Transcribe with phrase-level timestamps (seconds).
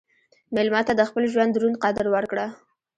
[0.53, 2.45] مېلمه ته د خپل ژوند دروند قدر ورکړه.